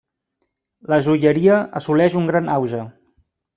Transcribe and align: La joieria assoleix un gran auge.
La 0.93 0.99
joieria 1.09 1.59
assoleix 1.81 2.19
un 2.23 2.29
gran 2.33 2.53
auge. 2.57 2.83